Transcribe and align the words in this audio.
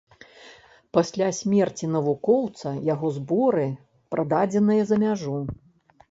Пасля 0.97 1.25
смерці 1.39 1.89
навукоўца 1.95 2.71
яго 2.93 3.11
зборы 3.17 3.67
прададзеныя 4.15 4.83
за 4.93 4.97
мяжу. 5.05 5.35